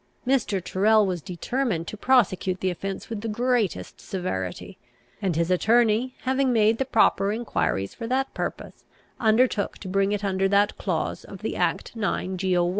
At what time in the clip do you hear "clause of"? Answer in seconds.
10.79-11.43